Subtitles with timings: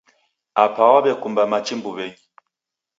[0.63, 2.17] Apa waw'ekumba machi mbuw'enyi.